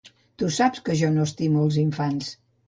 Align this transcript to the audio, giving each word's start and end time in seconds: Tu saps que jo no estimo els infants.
Tu 0.43 0.47
saps 0.55 0.81
que 0.87 0.95
jo 1.01 1.09
no 1.17 1.27
estimo 1.31 1.61
els 1.67 1.79
infants. 1.85 2.33